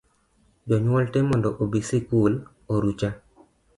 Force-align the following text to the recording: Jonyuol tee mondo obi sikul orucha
Jonyuol 0.69 1.05
tee 1.13 1.25
mondo 1.29 1.49
obi 1.63 1.79
sikul 1.89 2.33
orucha 2.73 3.09